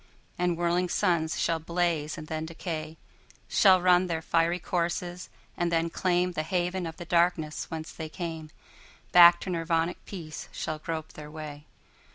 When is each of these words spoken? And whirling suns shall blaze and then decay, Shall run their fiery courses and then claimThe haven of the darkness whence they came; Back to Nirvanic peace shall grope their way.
And 0.35 0.57
whirling 0.57 0.89
suns 0.89 1.39
shall 1.39 1.59
blaze 1.59 2.17
and 2.17 2.25
then 2.25 2.47
decay, 2.47 2.97
Shall 3.47 3.79
run 3.79 4.07
their 4.07 4.23
fiery 4.23 4.57
courses 4.57 5.29
and 5.55 5.71
then 5.71 5.91
claimThe 5.91 6.41
haven 6.41 6.87
of 6.87 6.97
the 6.97 7.05
darkness 7.05 7.65
whence 7.69 7.91
they 7.91 8.09
came; 8.09 8.49
Back 9.11 9.39
to 9.41 9.51
Nirvanic 9.51 10.03
peace 10.05 10.49
shall 10.51 10.79
grope 10.79 11.13
their 11.13 11.29
way. 11.29 11.67